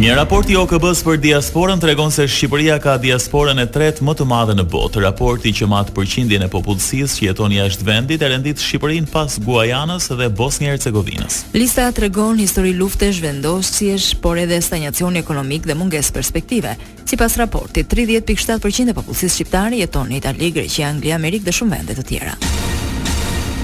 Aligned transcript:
një 0.00 0.14
raport 0.16 0.48
i 0.48 0.54
OKB-s 0.56 1.02
për 1.04 1.18
diasporën 1.20 1.80
tregon 1.82 2.08
se 2.12 2.24
Shqipëria 2.24 2.78
ka 2.80 2.94
diasporën 3.02 3.58
e 3.60 3.66
tretë 3.68 4.04
më 4.06 4.14
të 4.16 4.24
madhe 4.30 4.54
në 4.56 4.64
botë. 4.72 5.02
Raporti 5.04 5.52
që 5.52 5.68
mat 5.68 5.90
përqindjen 5.96 6.46
e 6.46 6.48
popullsisë 6.52 7.18
që 7.18 7.26
jeton 7.26 7.52
jashtë 7.52 7.86
vendit 7.90 8.24
e 8.24 8.30
rendit 8.32 8.62
Shqipërinë 8.62 9.10
pas 9.12 9.36
Guajanës 9.44 10.08
dhe 10.16 10.30
Bosnjë-Hercegovinës. 10.38 11.42
Lista 11.56 11.90
tregon 11.92 12.40
histori 12.40 12.72
luftësh 12.78 13.20
vendosjesh, 13.24 14.14
por 14.24 14.40
edhe 14.40 14.62
stagnacion 14.64 15.20
ekonomik 15.20 15.68
dhe 15.68 15.76
mungesë 15.76 16.16
perspektive. 16.16 16.72
Sipas 17.04 17.36
raportit, 17.36 17.90
30.7% 17.92 18.94
e 18.94 18.96
popullsisë 18.96 19.34
shqiptare 19.36 19.82
jeton 19.84 20.08
në 20.08 20.22
Itali, 20.22 20.52
Greqi, 20.56 20.86
Angli, 20.88 21.12
Amerikë 21.12 21.50
dhe 21.50 21.58
shumë 21.58 21.78
vende 21.80 21.98
të 22.00 22.08
tjera. 22.12 22.36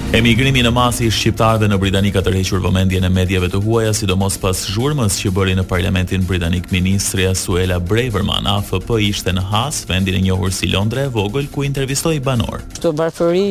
Emigrimi 0.09 0.63
në 0.65 0.71
masë 0.73 1.03
i 1.05 1.07
shqiptarëve 1.13 1.67
në 1.69 1.77
Britani 1.83 2.09
ka 2.11 2.23
tërhequr 2.25 2.63
vëmendjen 2.63 3.03
e 3.05 3.09
mediave 3.13 3.45
të 3.53 3.59
huaja, 3.61 3.91
sidomos 3.93 4.39
pas 4.41 4.57
zhurmës 4.71 5.19
që 5.21 5.29
bëri 5.35 5.51
në 5.59 5.65
Parlamentin 5.69 6.23
Britanik 6.25 6.71
ministrja 6.73 7.35
Suela 7.37 7.77
Braverman. 7.77 8.47
AFP 8.55 8.89
ishte 9.05 9.29
në 9.37 9.43
Has, 9.51 9.83
vendin 9.85 10.17
e 10.17 10.21
njohur 10.25 10.49
si 10.51 10.65
Londra 10.71 11.03
e 11.05 11.11
vogël, 11.13 11.45
ku 11.53 11.61
intervistoi 11.61 12.17
banor. 12.25 12.63
Kjo 12.79 12.89
varfëri, 12.97 13.43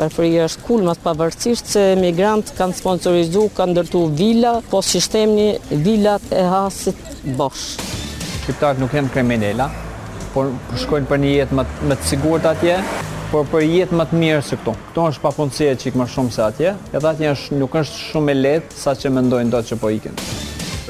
varfëria 0.00 0.48
është 0.50 0.66
kulma 0.66 0.96
e 0.98 1.00
pavarësisht 1.04 1.70
se 1.76 1.86
emigrant 1.94 2.50
kanë 2.58 2.74
sponsorizuar, 2.80 3.54
kanë 3.60 3.76
ndërtuar 3.78 4.10
vila, 4.18 4.56
po 4.72 4.82
sistemi 4.82 5.52
vilat 5.86 6.26
e 6.34 6.42
Hasit 6.50 7.06
bosh. 7.38 7.76
Shqiptarët 8.42 8.82
nuk 8.82 8.98
janë 8.98 9.14
kriminala, 9.14 9.70
por 10.34 10.50
shkojnë 10.74 11.10
për 11.14 11.22
një 11.24 11.34
jetë 11.38 11.62
më 11.62 11.94
të 11.94 12.10
sigurt 12.10 12.50
atje 12.50 12.80
por 13.30 13.44
për 13.46 13.50
po 13.52 13.58
jetë 13.62 13.94
më 13.94 14.04
të 14.10 14.18
mirë 14.18 14.38
se 14.42 14.56
këtu. 14.58 14.72
Këtu 14.88 15.02
është 15.12 15.22
papunësia 15.22 15.74
qikë 15.78 15.98
më 16.00 16.06
shumë 16.14 16.32
se 16.34 16.40
atje, 16.42 16.70
edhe 16.98 17.10
atje 17.12 17.28
është, 17.30 17.58
nuk 17.60 17.74
është 17.78 17.98
shumë 18.10 18.32
e 18.34 18.38
letë 18.40 18.74
sa 18.78 18.94
që 18.98 19.12
mendojnë 19.14 19.52
do 19.54 19.60
që 19.68 19.76
po 19.78 19.90
ikin. 19.94 20.16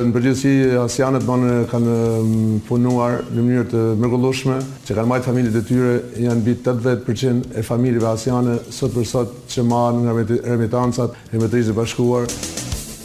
Në 0.00 0.14
përgjithësi 0.14 0.52
asianët 0.80 1.26
banë 1.28 1.50
kanë 1.68 1.96
mm, 2.20 2.62
punuar 2.68 3.18
në 3.28 3.44
mënyrë 3.44 3.66
të 3.74 3.82
mërgullushme, 4.00 4.56
që 4.88 4.96
kanë 4.96 5.10
majtë 5.12 5.28
familjet 5.28 5.58
e 5.60 5.62
tyre, 5.68 5.92
janë 6.28 6.46
bitë 6.48 6.72
80% 6.80 7.52
e 7.60 7.66
familjeve 7.68 8.08
asianë 8.14 8.56
sot 8.72 8.96
për 8.96 9.10
sot 9.12 9.36
që 9.52 9.66
marë 9.74 10.00
nga 10.06 10.16
remitancat, 10.54 11.20
remitrizë 11.36 11.76
bashkuarë. 11.76 12.40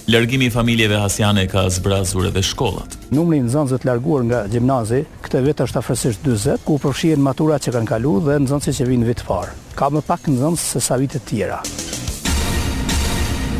Largimi 0.07 0.45
i 0.45 0.49
familjeve 0.51 0.95
Hasjane 0.97 1.47
ka 1.49 1.63
zbrazur 1.69 2.27
edhe 2.29 2.41
shkollat. 2.45 2.93
Numri 3.17 3.39
i 3.39 3.45
nxënësve 3.47 3.79
të 3.81 3.89
larguar 3.89 4.27
nga 4.27 4.41
gjimnazi 4.53 4.99
këtë 5.25 5.41
vit 5.47 5.63
është 5.65 5.81
afërsisht 5.81 6.21
40, 6.29 6.61
ku 6.67 6.77
përfshihen 6.83 7.25
maturat 7.25 7.65
që 7.65 7.73
kanë 7.79 7.89
kaluar 7.93 8.27
dhe 8.27 8.37
nxënësit 8.45 8.79
që 8.83 8.87
vinë 8.91 9.09
vit 9.09 9.23
të 9.23 9.25
parë. 9.31 9.57
Ka 9.81 9.89
më 9.97 10.05
pak 10.05 10.29
nxënës 10.29 10.69
se 10.75 10.83
sa 10.89 11.01
vite 11.01 11.17
të 11.17 11.27
tjera. 11.31 11.59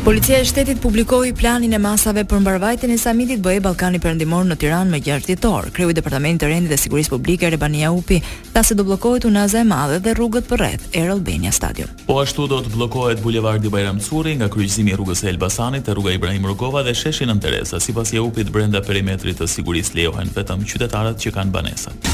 Policia 0.06 0.36
e 0.38 0.44
shtetit 0.46 0.78
publikoi 0.78 1.32
planin 1.34 1.72
e 1.74 1.78
masave 1.82 2.22
për 2.30 2.38
mbarvajtën 2.44 2.92
e 2.94 2.98
samitit 3.02 3.40
BE 3.42 3.56
Ballkani 3.64 3.98
Perëndimor 3.98 4.44
në 4.46 4.54
Tiranë 4.62 4.92
më 4.94 5.00
6 5.08 5.24
ditor. 5.32 5.66
Kreu 5.74 5.90
i 5.90 5.96
Departamentit 5.98 6.44
të 6.44 6.50
Rendit 6.52 6.70
dhe 6.70 6.78
Sigurisë 6.78 7.10
Publike 7.16 7.50
Rebania 7.50 7.90
Upi 7.90 8.20
ta 8.54 8.62
se 8.62 8.76
do 8.78 8.84
bllokohet 8.86 9.26
unaza 9.26 9.58
e 9.58 9.66
madhe 9.66 9.98
dhe 10.06 10.14
rrugët 10.14 10.46
përreth 10.46 10.86
e 10.94 11.02
Albania 11.10 11.50
Stadium. 11.52 11.90
Po 12.06 12.20
ashtu 12.22 12.46
do 12.46 12.60
të 12.62 12.70
bllokohet 12.76 13.24
bulevardi 13.26 13.74
Bajram 13.74 13.98
Curri 14.06 14.36
nga 14.38 14.46
kryqëzimi 14.46 14.94
i 14.94 15.00
rrugës 15.00 15.24
së 15.24 15.32
Elbasanit 15.32 15.90
e 15.90 15.96
rruga 15.98 16.14
Ibrahim 16.14 16.46
Rugova 16.52 16.84
dhe 16.86 16.94
sheshi 16.94 17.26
Nën 17.26 17.42
Teresa, 17.42 17.82
sipas 17.82 18.14
Jaupit 18.14 18.54
brenda 18.54 18.84
perimetrit 18.86 19.42
të 19.42 19.50
sigurisë 19.56 19.98
lejohen 19.98 20.30
vetëm 20.38 20.62
qytetarët 20.70 21.18
që 21.26 21.34
kanë 21.40 21.54
banesat. 21.58 22.10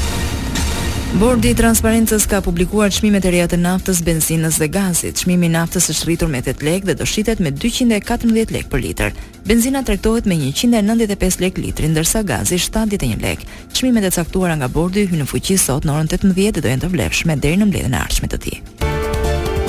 Bordi 1.13 1.47
i 1.53 1.55
Transparencës 1.55 2.23
ka 2.25 2.39
publikuar 2.41 2.89
çmimet 2.89 3.25
e 3.27 3.31
reja 3.35 3.45
të 3.51 3.57
naftës, 3.61 3.99
benzinës 4.01 4.55
dhe 4.57 4.65
gazit. 4.73 5.19
Çmimi 5.21 5.45
i 5.45 5.51
naftës 5.53 5.85
është 5.93 6.07
rritur 6.07 6.29
me 6.33 6.39
8 6.41 6.63
lekë 6.65 6.87
dhe 6.89 6.95
do 6.97 7.05
shitet 7.05 7.39
me 7.39 7.51
214 7.53 8.49
lekë 8.51 8.71
për 8.71 8.81
litër. 8.81 9.13
Benzina 9.45 9.83
tregtohet 9.85 10.25
me 10.25 10.33
195 10.49 11.37
lekë 11.43 11.61
litri, 11.67 11.91
ndërsa 11.93 12.23
gazi 12.25 12.57
71 12.57 13.21
lekë. 13.21 13.47
Çmimet 13.77 14.07
e 14.09 14.11
caktuara 14.17 14.55
nga 14.57 14.71
bordi 14.73 15.05
hyn 15.11 15.21
në 15.21 15.27
fuqi 15.29 15.59
sot 15.61 15.85
në 15.85 15.93
orën 15.99 16.09
18 16.15 16.33
dhe 16.33 16.57
do 16.63 16.71
jenë 16.71 16.83
të 16.87 16.89
vlefshme 16.95 17.37
deri 17.45 17.61
në 17.61 17.69
mbledhjen 17.69 17.93
e 17.93 18.01
ardhshme 18.01 18.31
të 18.33 18.41
tij. 18.47 18.57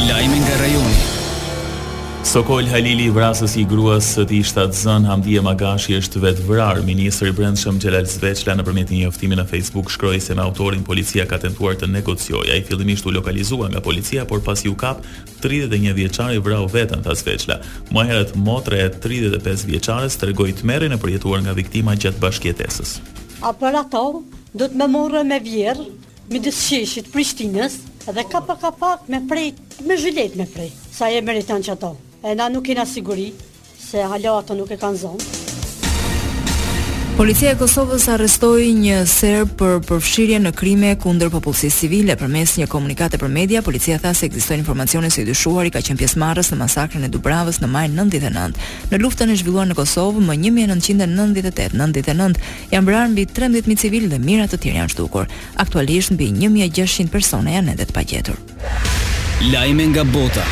Lajmi 0.09 0.41
nga 0.47 0.57
rajoni. 0.65 1.23
Sokol 2.25 2.65
Halili 2.73 3.11
vrasës 3.13 3.53
i 3.61 3.67
gruas 3.69 4.07
së 4.17 4.23
tij 4.31 4.47
shtatë 4.49 4.79
zën 4.79 5.05
Hamdi 5.07 5.35
Magashi 5.45 5.93
është 5.99 6.23
vetë 6.23 6.45
vrarë. 6.49 6.81
Ministri 6.89 7.29
i 7.29 7.35
Brendshëm 7.37 7.77
Xhelal 7.83 8.07
Zveçla 8.09 8.55
nëpërmjet 8.57 8.89
një 8.95 9.01
njoftimi 9.03 9.37
në 9.37 9.43
Facebook 9.51 9.91
shkroi 9.93 10.23
se 10.25 10.33
me 10.35 10.41
autorin 10.41 10.87
policia 10.87 11.27
ka 11.29 11.37
tentuar 11.43 11.77
të 11.77 11.91
negocojë. 11.93 12.49
Ai 12.55 12.63
fillimisht 12.65 13.05
u 13.07 13.13
lokalizua 13.13 13.69
nga 13.69 13.83
policia, 13.85 14.25
por 14.25 14.41
pasi 14.47 14.73
u 14.73 14.77
kap 14.77 15.03
31 15.45 15.93
vjeçari 15.99 16.39
vrau 16.43 16.65
veten 16.73 17.05
ta 17.05 17.13
Zveçla. 17.15 17.59
Më 17.93 18.07
herët 18.09 18.33
motra 18.41 18.81
e 18.81 18.89
35 19.05 19.67
vjeçares 19.69 20.17
tregoi 20.23 20.57
tmerrin 20.57 20.97
e 20.97 20.99
përjetuar 21.05 21.45
nga 21.45 21.53
viktima 21.53 21.93
gjatë 21.95 22.25
bashkëtesës. 22.25 22.95
A 23.45 23.53
për 23.53 23.83
ato 23.83 24.03
do 24.57 24.65
të 24.71 24.81
më 24.81 24.89
morrë 24.97 25.27
me 25.29 25.43
vjerr 25.45 25.85
me 26.33 26.41
qeshit 26.49 27.13
Prishtinës 27.13 27.77
dhe 28.09 28.27
kapa 28.33 28.57
kapak 28.57 29.05
me 29.13 29.21
prej 29.29 29.53
me 29.85 30.01
zhilet 30.01 30.41
me 30.41 30.49
prej. 30.49 30.73
Sa 30.95 31.13
e 31.13 31.21
meriton 31.21 31.61
çato? 31.63 31.93
e 32.25 32.35
na 32.35 32.49
nuk 32.49 32.65
kena 32.65 32.87
siguri 32.89 33.33
se 33.91 34.01
hala 34.03 34.33
ato 34.41 34.55
nuk 34.57 34.71
e 34.73 34.79
kanë 34.81 35.01
zonë. 35.05 35.31
Policia 37.15 37.53
e 37.55 37.57
Kosovës 37.61 38.09
arrestoi 38.11 38.73
një 38.75 38.97
serb 39.07 39.53
për 39.61 39.77
përfshirje 39.87 40.41
në 40.43 40.51
krime 40.59 40.89
kundër 40.99 41.29
popullsisë 41.31 41.79
civile. 41.85 42.17
Përmes 42.19 42.57
një 42.59 42.67
komunikate 42.67 43.21
për 43.23 43.31
media, 43.31 43.61
policia 43.63 44.01
tha 44.03 44.11
se 44.19 44.27
ekzistojnë 44.27 44.65
informacione 44.65 45.11
se 45.15 45.23
i 45.23 45.29
dyshuari 45.29 45.71
ka 45.71 45.79
qenë 45.79 46.01
pjesëmarrës 46.01 46.51
në 46.51 46.59
masakrën 46.65 47.07
e 47.07 47.13
Dubravës 47.15 47.61
në 47.63 47.71
maj 47.71 47.85
99. 47.93 48.59
Në 48.91 49.01
luftën 49.05 49.31
e 49.31 49.39
zhvilluar 49.39 49.71
në 49.71 49.79
Kosovë 49.79 50.25
më 50.27 50.39
1998-99 50.49 52.43
janë 52.75 52.91
vrarë 52.91 53.13
mbi 53.15 53.27
13000 53.31 53.85
civilë 53.85 54.11
dhe 54.17 54.23
mijëra 54.25 54.49
të 54.51 54.63
tjerë 54.65 54.81
janë 54.83 54.97
zhdukur. 54.97 55.29
Aktualisht 55.63 56.17
mbi 56.19 56.33
1600 56.49 57.15
persona 57.15 57.55
janë 57.61 57.77
ende 57.77 57.87
të 57.87 57.95
pagjetur. 57.95 58.43
Lajme 59.55 59.93
nga 59.95 60.03
bota. 60.05 60.43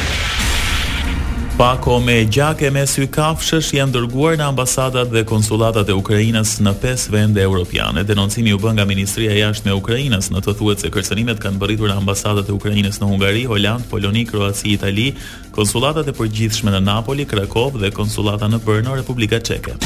Pako 1.52 2.00
me 2.02 2.24
gjake 2.24 2.70
me 2.72 2.80
sy 2.88 3.04
kafshësh 3.12 3.74
janë 3.76 3.92
dërguar 3.92 4.38
në 4.40 4.46
ambasadat 4.54 5.10
dhe 5.12 5.20
konsullatat 5.28 5.90
e 5.92 5.96
Ukrainës 5.98 6.54
në 6.64 6.72
pesë 6.80 7.12
vende 7.12 7.42
europiane. 7.44 8.06
Denoncimi 8.08 8.54
u 8.56 8.60
bë 8.62 8.72
nga 8.78 8.86
Ministria 8.88 9.34
e 9.34 9.42
Jashtme 9.42 9.74
e 9.74 9.76
Ukrainës, 9.76 10.30
në 10.32 10.40
të 10.46 10.54
thuhet 10.62 10.80
se 10.86 10.90
kërcënimet 10.94 11.44
kanë 11.44 11.60
bërritur 11.60 11.92
në 11.92 11.98
ambasadat 12.00 12.48
e 12.48 12.56
Ukrainës 12.56 13.02
në 13.02 13.10
Hungari, 13.12 13.44
Holand, 13.52 13.84
Poloni, 13.92 14.24
Kroaci, 14.32 14.72
Itali, 14.78 15.10
konsullatat 15.52 16.08
e 16.08 16.16
përgjithshme 16.16 16.72
në 16.72 16.80
Napoli, 16.88 17.28
Krakov 17.28 17.76
dhe 17.84 17.92
konsullata 17.92 18.48
në 18.48 18.64
Brno, 18.64 18.96
Republika 18.96 19.36
Çeke. 19.44 19.76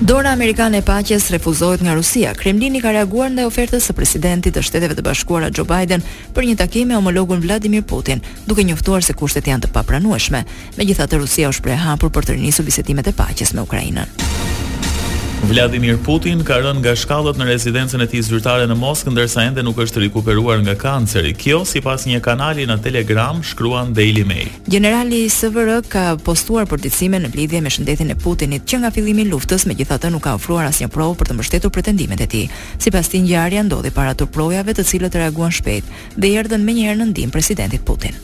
Dora 0.00 0.30
amerikane 0.30 0.76
e 0.76 0.82
paqes 0.82 1.30
refuzohet 1.30 1.80
nga 1.80 1.94
Rusia. 1.94 2.34
Kremlini 2.34 2.80
ka 2.82 2.90
reaguar 2.90 3.30
ndaj 3.30 3.46
ofertës 3.46 3.86
së 3.88 3.94
presidentit 3.94 4.52
të 4.56 4.62
Shteteve 4.66 4.96
të 4.98 5.04
Bashkuara 5.06 5.52
Joe 5.54 5.64
Biden 5.70 6.02
për 6.34 6.48
një 6.50 6.56
takim 6.58 6.88
me 6.90 6.98
homologun 6.98 7.40
Vladimir 7.46 7.82
Putin, 7.86 8.20
duke 8.46 8.64
njoftuar 8.66 9.06
se 9.06 9.14
kushtet 9.14 9.46
janë 9.48 9.68
të 9.68 9.72
papranueshme. 9.76 10.42
Megjithatë, 10.76 11.22
Rusia 11.22 11.48
u 11.48 11.54
shpreh 11.56 11.78
hapur 11.86 12.10
për 12.10 12.26
të 12.26 12.30
rinisur 12.36 12.66
bisedimet 12.66 13.06
e 13.06 13.16
paqes 13.22 13.54
me 13.54 13.62
Ukrainën. 13.64 14.63
Vladimir 15.44 15.98
Putin 16.00 16.40
ka 16.46 16.56
rënë 16.62 16.80
nga 16.80 16.92
shkallët 16.96 17.36
në 17.36 17.44
rezidencën 17.50 18.00
e 18.00 18.06
tij 18.08 18.22
zyrtare 18.24 18.64
në 18.70 18.76
Moskë 18.80 19.12
ndërsa 19.12 19.42
ende 19.44 19.60
nuk 19.66 19.76
është 19.82 20.00
rikuperuar 20.06 20.62
nga 20.64 20.72
kanceri. 20.80 21.34
Kjo 21.36 21.58
sipas 21.68 22.06
një 22.08 22.20
kanali 22.24 22.64
në 22.68 22.78
Telegram 22.84 23.42
shkruan 23.44 23.90
Daily 23.96 24.22
Mail. 24.24 24.48
Generali 24.72 25.24
SVR 25.28 25.82
ka 25.92 26.04
postuar 26.24 26.64
përditësime 26.70 27.20
në 27.26 27.32
lidhje 27.34 27.60
me 27.64 27.72
shëndetin 27.74 28.14
e 28.14 28.18
Putinit 28.24 28.64
që 28.70 28.80
nga 28.86 28.92
fillimi 28.96 29.26
i 29.26 29.32
luftës 29.34 29.66
megjithatë 29.68 30.14
nuk 30.16 30.24
ka 30.24 30.34
ofruar 30.40 30.70
asnjë 30.70 30.88
provë 30.96 31.18
për 31.20 31.30
të 31.30 31.36
mbështetur 31.38 31.74
pretendimet 31.76 32.24
e 32.24 32.30
tij. 32.36 32.46
Sipas 32.80 33.12
tij 33.12 33.26
ngjarja 33.26 33.66
ndodhi 33.68 33.92
para 33.92 34.16
turprojave 34.16 34.72
të 34.78 34.86
cilët 34.88 35.20
reaguan 35.20 35.52
shpejt 35.52 35.92
dhe 36.16 36.32
erdhën 36.40 36.64
menjëherë 36.64 37.02
në 37.04 37.12
ndihmë 37.12 37.36
presidentit 37.36 37.84
Putin 37.84 38.16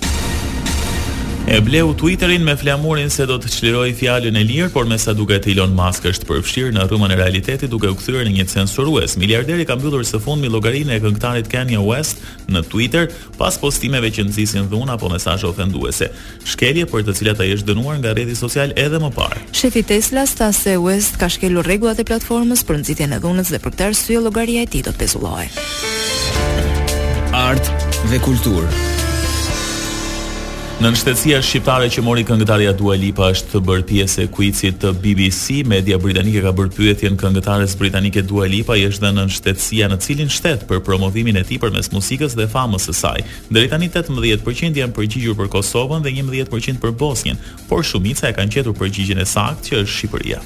e 1.51 1.61
bleu 1.67 1.95
Twitterin 1.95 2.43
me 2.45 2.55
flamurin 2.57 3.11
se 3.11 3.25
do 3.27 3.35
të 3.43 3.49
çliroj 3.51 3.89
fjalën 3.99 4.37
e 4.39 4.43
lirë, 4.47 4.69
por 4.71 4.85
me 4.87 4.95
sa 5.03 5.11
duket 5.19 5.49
Elon 5.51 5.73
Musk 5.75 6.05
është 6.13 6.27
përfshirë 6.29 6.75
në 6.77 6.85
rrymën 6.87 7.11
e 7.11 7.17
realitetit 7.19 7.73
duke 7.73 7.89
u 7.91 7.97
kthyer 7.99 8.23
në 8.29 8.35
një 8.37 8.45
censurues. 8.53 9.17
Miliarderi 9.19 9.67
ka 9.67 9.75
mbyllur 9.75 10.05
së 10.07 10.21
fundmi 10.23 10.47
llogarinë 10.53 10.95
e 10.95 10.99
këngëtarit 11.03 11.51
Kanye 11.51 11.81
West 11.83 12.23
në 12.55 12.63
Twitter 12.71 13.11
pas 13.41 13.59
postimeve 13.59 14.13
që 14.15 14.29
nxisin 14.29 14.69
dhunë 14.71 14.95
apo 14.95 15.11
mesazhe 15.11 15.49
ofenduese, 15.51 16.13
shkelje 16.47 16.87
për 16.93 17.03
të 17.09 17.17
cilat 17.19 17.43
ai 17.43 17.51
është 17.57 17.73
dënuar 17.73 17.99
nga 17.99 18.15
rrjeti 18.15 18.39
social 18.39 18.71
edhe 18.85 19.03
më 19.03 19.11
parë. 19.19 19.43
Shefi 19.51 19.83
Tesla 19.91 20.27
tha 20.31 20.53
se 20.55 20.77
West 20.87 21.19
ka 21.19 21.27
shkelur 21.29 21.67
rregullat 21.67 21.99
e 21.99 22.07
platformës 22.13 22.63
për 22.63 22.79
nxitjen 22.85 23.19
e 23.19 23.19
dhunës 23.27 23.51
dhe 23.51 23.59
për 23.59 23.75
këtë 23.75 23.91
arsye 23.91 24.23
llogaria 24.23 24.63
e 24.63 24.71
tij 24.71 24.87
do 24.87 24.95
të 24.95 25.03
pezullohej. 25.03 25.51
Art 27.47 27.75
dhe 28.15 28.23
kulturë. 28.23 28.87
Në 30.81 30.95
nështetësia 30.95 31.39
shqiptare 31.45 31.91
që 31.93 32.01
mori 32.01 32.23
këngëtarja 32.25 32.71
Dua 32.79 32.95
Lipa 32.97 33.27
është 33.35 33.51
të 33.53 33.61
bërë 33.69 33.83
pjesë 33.91 34.23
e 34.23 34.29
kuicit 34.33 34.79
të 34.81 34.95
BBC, 35.03 35.59
media 35.69 35.99
britanike 36.01 36.41
ka 36.41 36.55
bërë 36.57 36.73
pyetjen 36.73 37.19
këngëtares 37.21 37.75
britanike 37.77 38.23
Dua 38.25 38.47
Lipa 38.49 38.79
i 38.81 38.87
është 38.89 39.05
dhe 39.05 39.11
në 39.19 39.27
nështetësia 39.29 39.91
në 39.93 39.99
cilin 40.07 40.33
shtetë 40.33 40.65
për 40.71 40.81
promovimin 40.87 41.37
e 41.37 41.43
ti 41.45 41.59
për 41.61 41.75
mes 41.77 41.93
musikës 41.93 42.33
dhe 42.39 42.47
famës 42.49 42.89
e 42.89 42.95
saj. 42.97 43.21
Dëritani 43.53 43.91
18% 43.93 44.81
janë 44.81 44.97
përgjigjur 44.97 45.37
për 45.43 45.53
Kosovën 45.59 46.01
dhe 46.09 46.15
11% 46.17 46.81
për 46.81 46.97
Bosnjën, 47.05 47.45
por 47.69 47.85
shumica 47.85 48.31
e 48.33 48.37
kanë 48.41 48.57
qetur 48.57 48.79
përgjigjen 48.81 49.21
e 49.21 49.29
sakt 49.29 49.69
që 49.69 49.83
është 49.83 49.97
Shqipëria. 49.99 50.41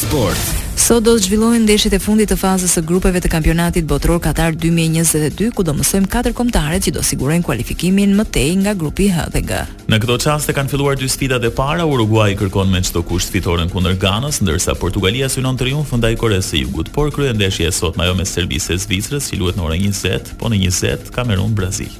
Sport. 0.00 0.61
Sot 0.92 1.04
do 1.08 1.12
të 1.16 1.22
zhvillohen 1.24 1.62
ndeshjet 1.64 1.94
e 1.96 1.98
fundit 2.04 2.28
të 2.28 2.36
fazës 2.36 2.74
së 2.76 2.82
grupeve 2.84 3.16
të 3.24 3.30
kampionatit 3.32 3.86
botror 3.88 4.18
Katar 4.20 4.52
2022, 4.60 5.46
ku 5.56 5.64
do 5.64 5.72
mësojmë 5.78 6.10
katër 6.12 6.34
kombëtare 6.36 6.80
që 6.84 6.90
do 6.92 7.00
sigurojnë 7.08 7.46
kualifikimin 7.46 8.12
më 8.18 8.26
tej 8.34 8.50
nga 8.60 8.74
grupi 8.82 9.06
H 9.14 9.24
dhe 9.32 9.40
G. 9.40 9.60
Në 9.88 9.98
këto 10.02 10.18
çaste 10.26 10.52
kanë 10.52 10.68
filluar 10.74 10.98
dy 11.00 11.08
sfidat 11.08 11.46
e 11.48 11.52
para, 11.60 11.86
Uruguay 11.88 12.36
kërkon 12.36 12.68
me 12.74 12.82
çdo 12.84 13.00
kusht 13.08 13.32
fitoren 13.32 13.72
kundër 13.72 13.96
Ganës, 14.04 14.42
ndërsa 14.44 14.76
Portugalia 14.84 15.30
synon 15.32 15.56
triumf 15.56 15.96
ndaj 15.96 16.12
Koreas 16.20 16.52
së 16.52 16.60
Jugut, 16.66 16.92
por 16.92 17.08
kryendeshja 17.16 17.72
e 17.72 17.72
sot 17.72 17.96
me 17.96 18.04
ajo 18.04 18.18
me 18.20 18.28
Serbisë 18.28 18.76
e 18.76 18.82
Zvicrës, 18.84 19.30
si 19.30 19.40
luhet 19.40 19.56
në 19.56 19.64
orën 19.70 19.88
20, 19.88 20.36
po 20.44 20.52
në 20.52 20.60
20 20.68 21.08
Kamerun 21.16 21.56
Brazil. 21.56 21.96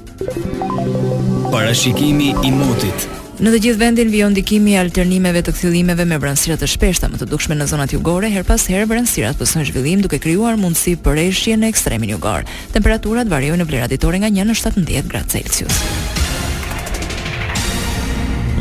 Parashikimi 1.49 2.35
i 2.45 2.53
motit 2.53 3.09
Në 3.43 3.51
të 3.51 3.59
gjithë 3.59 3.79
vendin 3.81 4.11
vijon 4.13 4.31
ndikimi 4.37 4.71
i 4.71 4.77
alternimeve 4.79 5.41
të 5.43 5.51
kthjellimeve 5.57 6.05
me 6.07 6.15
brancira 6.23 6.55
të 6.61 6.69
shpeshta 6.71 7.09
më 7.11 7.19
të 7.19 7.27
dukshme 7.33 7.57
në 7.59 7.67
zonat 7.73 7.91
jugore, 7.91 8.29
her 8.31 8.45
pas 8.47 8.63
herë 8.71 8.87
brancirat 8.93 9.35
posojnë 9.41 9.65
zhvillim 9.67 10.05
duke 10.05 10.21
krijuar 10.23 10.55
mundësi 10.63 10.95
për 11.03 11.17
rreshje 11.19 11.57
në 11.59 11.73
ekstremin 11.73 12.13
jugor. 12.15 12.47
Temperaturat 12.71 13.27
variojnë 13.33 13.65
në 13.65 13.67
vlera 13.67 13.91
ditore 13.91 14.23
nga 14.23 14.31
1 14.31 14.47
në 14.47 14.55
17 14.63 15.11
gradë 15.11 15.35
Celsius. 15.35 15.81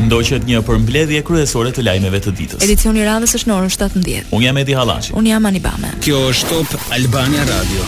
Ndoqet 0.08 0.50
një 0.50 0.64
përmbledhje 0.66 1.22
kryesore 1.30 1.76
të 1.78 1.86
lajmeve 1.86 2.24
të 2.26 2.34
ditës. 2.42 2.64
Edicioni 2.66 3.04
i 3.04 3.06
radhës 3.06 3.38
është 3.38 3.52
në 3.52 3.60
orën 3.60 3.78
17. 3.78 4.34
Unë 4.34 4.50
jam 4.50 4.62
Edi 4.64 4.80
Hallaçi. 4.82 5.14
Unë 5.14 5.36
jam 5.36 5.46
Anibame. 5.52 5.94
Kjo 6.02 6.26
është 6.34 6.56
Top 6.74 6.90
Albania 6.98 7.46
Radio. 7.54 7.86